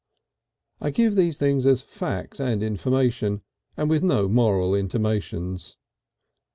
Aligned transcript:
I 0.79 0.89
give 0.89 1.13
these 1.15 1.37
things 1.37 1.67
as 1.67 1.83
facts 1.83 2.39
and 2.39 2.63
information, 2.63 3.43
and 3.77 3.87
with 3.87 4.01
no 4.01 4.27
moral 4.27 4.73
intimations. 4.73 5.77